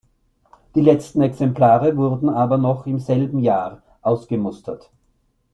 Die 0.73 0.81
letzten 0.81 1.21
Exemplare 1.21 1.95
wurden 1.95 2.27
aber 2.29 2.57
noch 2.57 2.87
im 2.87 2.97
selben 2.97 3.37
Jahr 3.37 3.83
ausgemustert. 4.01 4.89